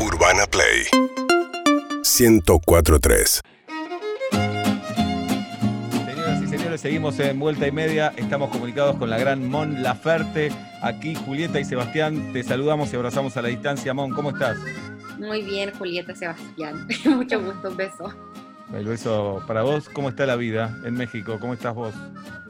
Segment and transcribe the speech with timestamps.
[0.00, 0.86] Urbana Play
[2.02, 3.42] 1043.
[6.06, 8.14] Señoras y señores, seguimos en vuelta y media.
[8.16, 10.50] Estamos comunicados con la gran Mon Laferte.
[10.82, 13.92] Aquí Julieta y Sebastián, te saludamos y abrazamos a la distancia.
[13.92, 14.56] Mon, ¿cómo estás?
[15.18, 16.88] Muy bien, Julieta Sebastián.
[17.04, 18.14] Mucho gusto, un beso.
[18.72, 19.90] El beso para vos.
[19.90, 21.36] ¿Cómo está la vida en México?
[21.38, 21.94] ¿Cómo estás vos?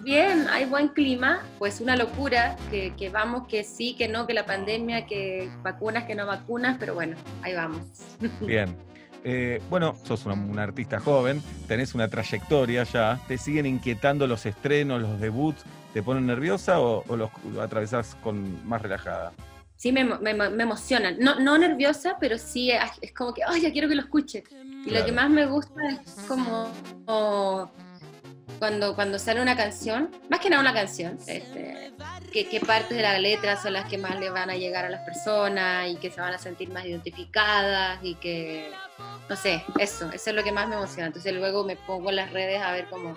[0.03, 4.33] Bien, hay buen clima, pues una locura, que, que, vamos, que sí, que no, que
[4.33, 7.83] la pandemia, que vacunas, que no vacunas, pero bueno, ahí vamos.
[8.41, 8.75] Bien.
[9.23, 14.47] Eh, bueno, sos una, una, artista joven, tenés una trayectoria ya, ¿te siguen inquietando los
[14.47, 15.63] estrenos, los debuts?
[15.93, 19.33] ¿Te ponen nerviosa o, o los atravesás con más relajada?
[19.77, 21.17] Sí, me, me, me emocionan.
[21.19, 24.45] No, no nerviosa, pero sí es como que, ay, ya quiero que lo escuche.
[24.51, 25.01] Y claro.
[25.01, 26.71] lo que más me gusta es como,
[27.07, 27.71] como
[28.59, 31.93] cuando, cuando sale una canción, más que nada una canción, este,
[32.33, 34.91] qué que partes de la letra son las que más le van a llegar a
[34.91, 38.71] las personas y que se van a sentir más identificadas y que,
[39.29, 41.07] no sé, eso, eso es lo que más me emociona.
[41.07, 43.15] Entonces luego me pongo en las redes a ver cómo,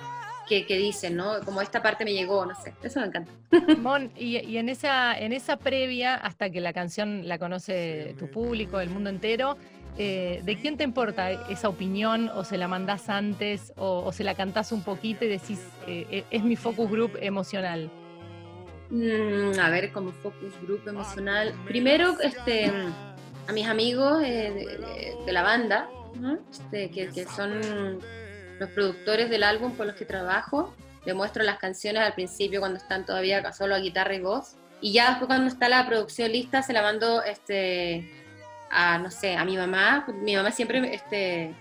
[0.48, 1.40] qué, qué dicen, ¿no?
[1.42, 3.32] Como esta parte me llegó, no sé, eso me encanta.
[3.78, 8.30] Mon, y, y, en, esa, en esa previa, hasta que la canción la conoce tu
[8.30, 9.58] público, el mundo entero,
[9.98, 12.30] eh, ¿de quién te importa esa opinión?
[12.36, 13.74] ¿O se la mandás antes?
[13.78, 17.92] ¿O, o se la cantás un poquito y decís, eh, es mi focus group emocional?
[18.90, 21.54] Mm, a ver, como focus group emocional.
[21.66, 22.72] Primero, este,
[23.48, 26.40] a mis amigos eh, de, de, la banda, ¿no?
[26.52, 28.00] este, que, que, son
[28.60, 30.74] los productores del álbum con los que trabajo.
[31.06, 34.56] Les muestro las canciones al principio cuando están todavía solo a guitarra y voz.
[34.80, 38.23] Y ya después cuando está la producción lista se la mando este,
[38.74, 40.06] a, no sé, a mi mamá.
[40.22, 41.54] Mi mamá siempre, este,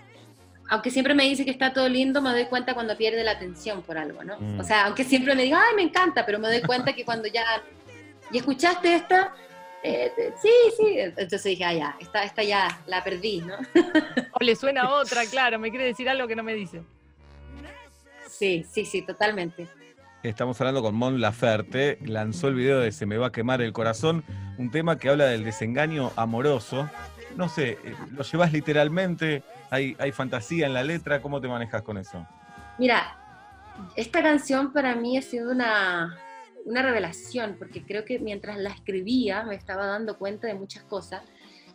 [0.69, 3.81] aunque siempre me dice que está todo lindo, me doy cuenta cuando pierde la atención
[3.81, 4.39] por algo, ¿no?
[4.39, 4.59] Mm.
[4.59, 7.27] O sea, aunque siempre me diga, ay, me encanta, pero me doy cuenta que cuando
[7.27, 7.43] ya,
[8.31, 9.33] ¿y escuchaste esta?
[9.83, 10.95] Eh, sí, sí.
[10.97, 13.55] Entonces dije, ah, ya, esta, esta ya la perdí, ¿no?
[14.31, 16.81] o le suena otra, claro, me quiere decir algo que no me dice.
[18.29, 19.67] Sí, sí, sí, totalmente.
[20.23, 23.73] Estamos hablando con Mon Laferte, lanzó el video de Se me va a quemar el
[23.73, 24.23] corazón,
[24.57, 26.89] un tema que habla del desengaño amoroso.
[27.35, 29.43] No sé, eh, ¿lo llevas literalmente?
[29.69, 31.21] ¿Hay, ¿Hay fantasía en la letra?
[31.21, 32.25] ¿Cómo te manejas con eso?
[32.79, 33.17] Mira,
[33.97, 36.17] esta canción para mí ha sido una,
[36.63, 41.21] una revelación, porque creo que mientras la escribía me estaba dando cuenta de muchas cosas.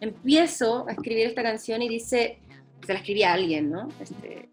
[0.01, 2.39] Empiezo a escribir esta canción y dice,
[2.87, 3.91] se la escribí a alguien, ¿no?
[4.01, 4.49] Este,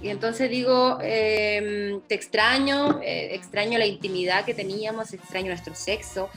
[0.00, 6.30] y entonces digo, eh, te extraño, eh, extraño la intimidad que teníamos, extraño nuestro sexo,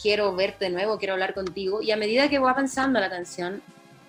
[0.00, 1.82] quiero verte de nuevo, quiero hablar contigo.
[1.82, 3.62] Y a medida que voy avanzando la canción,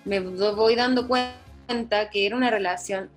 [0.04, 3.10] me voy dando cuenta que era una relación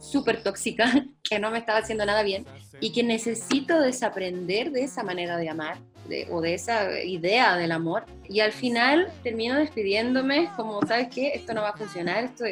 [0.00, 2.44] súper tóxica, que no me estaba haciendo nada bien
[2.80, 7.72] y que necesito desaprender de esa manera de amar de, o de esa idea del
[7.72, 8.04] amor.
[8.28, 11.32] Y al final termino despidiéndome como, ¿sabes qué?
[11.34, 12.44] Esto no va a funcionar, esto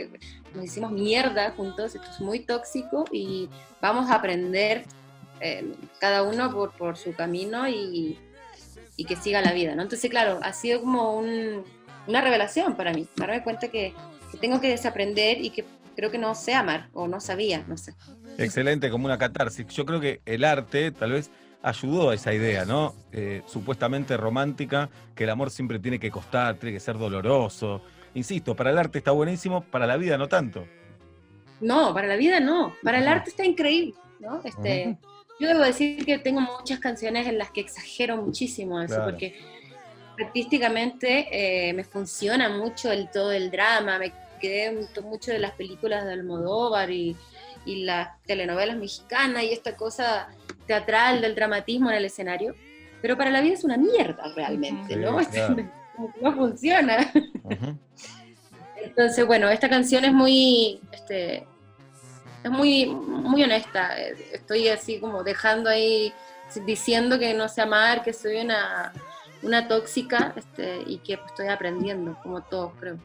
[0.54, 3.48] nos hicimos mierda juntos, esto es muy tóxico y
[3.80, 4.84] vamos a aprender
[5.40, 8.18] eh, cada uno por, por su camino y,
[8.96, 9.82] y, que siga la vida, ¿no?
[9.82, 11.62] Entonces, claro, ha sido como un,
[12.06, 13.92] una revelación para mí, darme cuenta que,
[14.32, 17.76] que tengo que desaprender y que creo que no sé amar o no sabía, no
[17.76, 17.94] sé.
[18.38, 19.66] Excelente, como una catarsis.
[19.68, 21.30] Yo creo que el arte tal vez
[21.66, 22.94] ayudó a esa idea, ¿no?
[23.12, 27.82] Eh, supuestamente romántica, que el amor siempre tiene que costar, tiene que ser doloroso.
[28.15, 30.65] Insisto, para el arte está buenísimo, para la vida no tanto.
[31.60, 32.72] No, para la vida no.
[32.84, 34.43] Para el arte está increíble, ¿no?
[34.44, 34.99] Este, uh -huh.
[35.38, 39.10] Yo debo decir que tengo muchas canciones en las que exagero muchísimo eso, claro.
[39.10, 39.37] porque
[40.19, 46.06] artísticamente eh, me funciona mucho el todo el drama, me quedé mucho de las películas
[46.06, 47.15] de Almodóvar y,
[47.66, 50.28] y las telenovelas mexicanas y esta cosa
[50.66, 52.54] teatral del dramatismo en el escenario,
[53.03, 55.16] pero para la vida es una mierda realmente, sí, ¿no?
[55.16, 55.56] Claro.
[56.22, 57.10] no funciona.
[57.15, 57.78] Uh -huh.
[58.82, 61.47] Entonces, bueno, esta canción es muy, este,
[62.44, 63.99] es muy, muy honesta.
[64.32, 66.12] Estoy así como dejando ahí,
[66.65, 68.93] diciendo que no sé amar, que soy una,
[69.43, 72.98] una tóxica este, y que pues, estoy aprendiendo, como todos creo.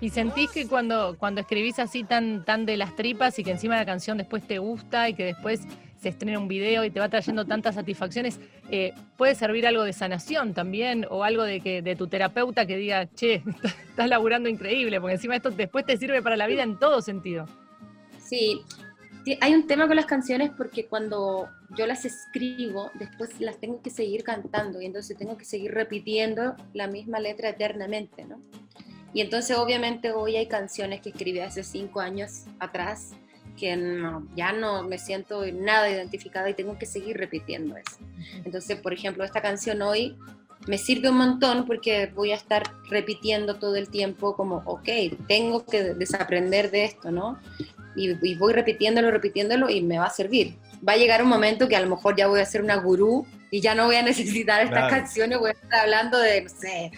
[0.00, 3.76] ¿Y sentís que cuando, cuando escribís así tan, tan de las tripas y que encima
[3.76, 5.60] la canción después te gusta y que después
[6.02, 8.40] se estrena un video y te va trayendo tantas satisfacciones,
[8.70, 12.76] eh, puede servir algo de sanación también o algo de que de tu terapeuta que
[12.76, 13.44] diga, che,
[13.88, 17.46] estás laburando increíble, porque encima esto después te sirve para la vida en todo sentido.
[18.18, 18.62] Sí,
[19.40, 23.90] hay un tema con las canciones porque cuando yo las escribo, después las tengo que
[23.90, 28.40] seguir cantando y entonces tengo que seguir repitiendo la misma letra eternamente, ¿no?
[29.14, 33.12] Y entonces obviamente hoy hay canciones que escribí hace cinco años atrás
[33.58, 37.96] que no, ya no me siento nada identificada y tengo que seguir repitiendo eso.
[38.44, 40.16] Entonces, por ejemplo, esta canción hoy
[40.66, 44.88] me sirve un montón porque voy a estar repitiendo todo el tiempo como, ok,
[45.26, 47.38] tengo que desaprender de esto, ¿no?
[47.96, 50.56] Y, y voy repitiéndolo, repitiéndolo y me va a servir.
[50.86, 53.26] Va a llegar un momento que a lo mejor ya voy a ser una gurú
[53.50, 54.94] y ya no voy a necesitar estas Claro.
[54.96, 56.92] canciones, voy a estar hablando de, no sé,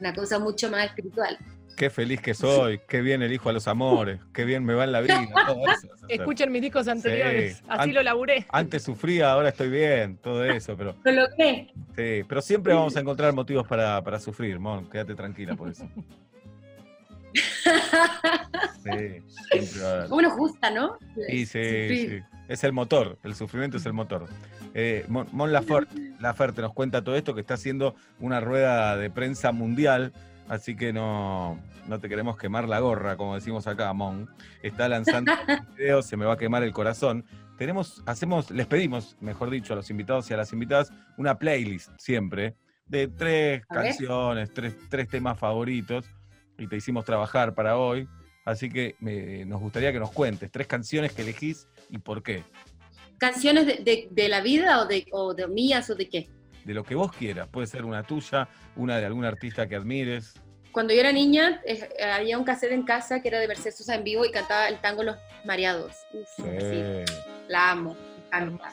[0.00, 1.38] una cosa mucho más espiritual.
[1.80, 4.92] Qué feliz que soy, qué bien elijo a los amores, qué bien me va en
[4.92, 5.26] la vida.
[5.46, 5.88] todo eso.
[5.94, 7.64] O sea, Escuchen mis discos anteriores, Sí.
[7.70, 8.44] así lo laburé.
[8.50, 11.72] Antes sufría, ahora estoy bien, todo eso, pero Lo logré.
[11.96, 15.88] sí, pero siempre vamos a encontrar motivos para, para sufrir, Mon, quédate tranquila por eso.
[18.82, 19.22] Sí,
[19.52, 20.12] siempre va a haber.
[20.12, 20.98] Uno gusta, ¿no?
[21.28, 22.08] Sí, sí, Sufrir.
[22.10, 22.36] sí.
[22.48, 24.26] Es el motor, el sufrimiento es el motor.
[24.74, 29.08] Eh, Mon, Mon Laferte, Laferte nos cuenta todo esto, que está haciendo una rueda de
[29.10, 30.12] prensa mundial,
[30.50, 31.58] así que no,
[31.88, 34.28] no te queremos quemar la gorra, como decimos acá, Mon.
[34.62, 35.32] Está lanzando
[35.70, 37.24] un video, se me va a quemar el corazón.
[37.56, 41.90] Tenemos, hacemos, les pedimos, mejor dicho, a los invitados y a las invitadas, una playlist
[41.98, 42.54] siempre
[42.86, 46.04] de tres canciones, tres, tres temas favoritos,
[46.58, 48.06] y te hicimos trabajar para hoy.
[48.44, 52.42] Así que me- nos gustaría que nos cuentes tres canciones que elegís y por qué.
[53.18, 56.28] ¿Canciones de, de- de la vida o de, o de mías o de qué?
[56.64, 57.48] De lo que vos quieras.
[57.48, 60.34] Puede ser una tuya, una de algún artista que admires.
[60.72, 63.94] Cuando yo era niña, eh, había un cassette en casa que era de Mercedes Sosa
[63.96, 65.96] en vivo y cantaba el tango Los Mareados.
[66.12, 67.04] Uf, sí,
[67.48, 67.96] la amo,
[68.32, 68.64] hermoso.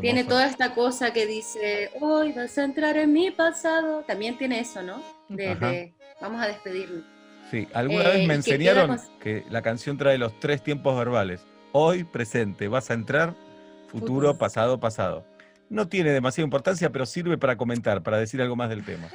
[0.00, 4.02] Tiene toda esta cosa que dice, hoy vas a entrar en mi pasado.
[4.06, 5.02] También tiene eso, ¿no?
[5.28, 7.02] De, vamos a despedirnos.
[7.50, 11.44] Sí, alguna Eh, vez y me enseñaron que la canción trae los tres tiempos verbales.
[11.72, 13.34] Hoy, presente, vas a entrar,
[13.88, 14.38] futuro, Futuro.
[14.38, 15.24] pasado, pasado.
[15.70, 19.08] No tiene demasiada importancia, pero sirve para comentar, para decir algo más del tema.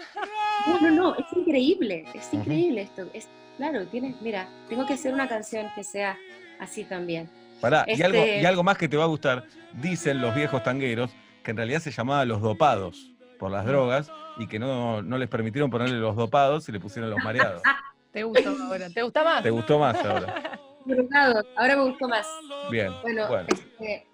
[0.65, 3.07] No, no, no, es increíble, es increíble esto.
[3.13, 6.17] Es, claro, tienes, mira, tengo que hacer una canción que sea
[6.59, 7.29] así también.
[7.59, 9.43] Pará, y, Este- algo, y algo más que te va a gustar,
[9.73, 11.11] dicen los viejos tangueros
[11.43, 15.27] que en realidad se llamaba los dopados por las drogas y que no, no les
[15.27, 17.61] permitieron ponerle los dopados y le pusieron los mareados.
[18.13, 18.89] ¿Te gustó ahora?
[18.89, 19.43] ¿Te gusta más?
[19.43, 20.59] ¿Te gustó más ahora?
[21.57, 22.27] Ahora me gustó más.
[22.69, 24.07] Bien, Bueno, bueno, este,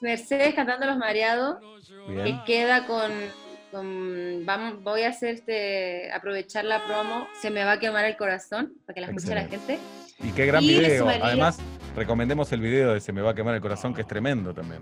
[0.00, 1.58] Mercedes cantando Los Mareados,
[2.08, 2.24] bien.
[2.24, 3.10] que queda con,
[3.70, 8.16] con- vamos, voy a hacer este, aprovechar la promo, se me va a quemar el
[8.16, 9.78] corazón, para que la escuche la gente.
[10.22, 11.08] Y qué gran y video.
[11.08, 11.58] Además,
[11.96, 14.80] recomendemos el video de Se me va a quemar el corazón, que es tremendo también.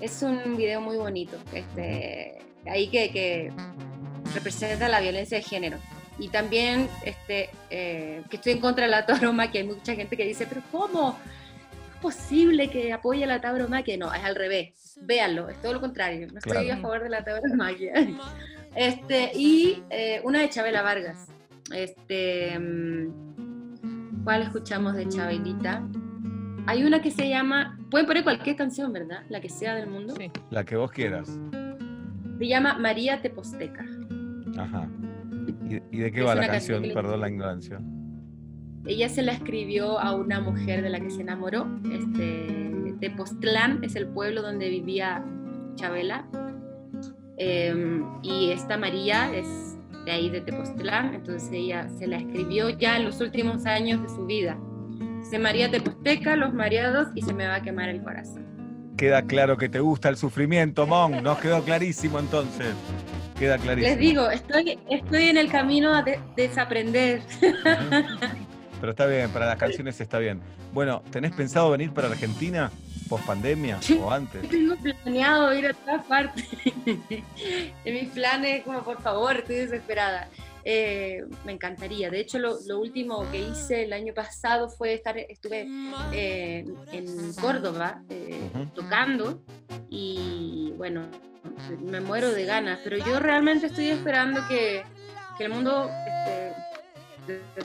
[0.00, 3.52] Es un video muy bonito, este, ahí que, que
[4.34, 5.78] representa la violencia de género.
[6.20, 9.60] Y también este, eh, que estoy en contra de la tauromaquia.
[9.60, 11.16] Hay mucha gente que dice, pero ¿cómo?
[11.98, 13.96] ¿Es posible que apoye la tauromaquia?
[13.96, 14.96] No, es al revés.
[15.02, 16.28] Véanlo, es todo lo contrario.
[16.32, 16.74] No estoy Claro.
[16.74, 17.92] a favor de la tauromaquia.
[18.76, 21.26] Este, y eh, una de Chabela Vargas.
[21.74, 25.82] Este, mm, ¿Cuál escuchamos de Chabelita?
[26.66, 29.24] Hay una que se llama, pueden poner cualquier canción, ¿verdad?
[29.30, 30.14] La que sea del mundo.
[30.16, 30.30] Sí.
[30.50, 31.28] La que vos quieras.
[32.38, 33.84] Se llama María Teposteca.
[34.56, 34.88] Ajá.
[35.66, 36.82] ¿Y, y de qué Es va la canción canción?
[36.82, 37.80] que le- Perdón la ignorancia.
[38.86, 41.66] Ella se la escribió a una mujer de la que se enamoró.
[41.92, 45.24] Este, Tepoztlán es el pueblo donde vivía
[45.74, 46.26] Chabela.
[47.36, 49.46] Eh, y esta María es
[50.04, 54.08] de ahí de Tepoztlán, entonces ella se la escribió ya en los últimos años de
[54.08, 54.58] su vida.
[55.28, 58.46] Se María Teposteca, Los Mareados y se me va a quemar el corazón.
[58.96, 61.22] Queda claro que te gusta el sufrimiento, Mon.
[61.22, 62.74] Nos quedó clarísimo entonces.
[63.38, 63.90] Queda clarísimo.
[63.94, 67.20] Les digo, estoy, estoy en el camino a de- desaprender.
[68.80, 70.40] Pero está bien, para las canciones está bien.
[70.72, 72.70] Bueno, ¿tenés pensado venir para Argentina
[73.08, 73.98] post pandemia Sí.
[74.02, 74.48] o antes?
[74.48, 76.46] Tengo planeado ir a todas partes.
[77.84, 80.28] en mis planes, como por favor, estoy desesperada.
[80.64, 82.10] Eh, me encantaría.
[82.10, 85.66] De hecho, lo, lo último que hice el año pasado fue estar, estuve
[86.12, 89.40] eh, en Córdoba eh, tocando
[89.88, 91.06] y bueno,
[91.80, 92.80] me muero de ganas.
[92.84, 94.82] Pero yo realmente estoy esperando que,
[95.38, 96.52] que el mundo este,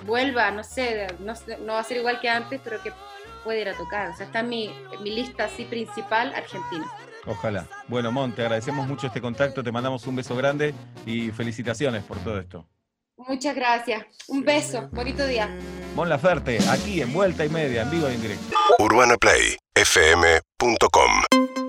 [0.06, 2.92] vuelva, no sé, no, no va a ser igual que antes, pero que
[3.44, 4.10] pueda ir a tocar.
[4.10, 6.86] O sea, está en mi, en mi lista así principal, Argentina.
[7.26, 7.66] Ojalá.
[7.88, 10.74] Bueno, Mon, te agradecemos mucho este contacto, te mandamos un beso grande
[11.06, 12.66] y felicitaciones por todo esto.
[13.16, 14.06] Muchas gracias.
[14.28, 14.90] Un beso.
[14.92, 15.50] Bonito día.
[15.96, 18.58] Mon Laferte, aquí en Vuelta y Media, en vivo y en directo.
[18.80, 21.63] UrbanaPlayFM.com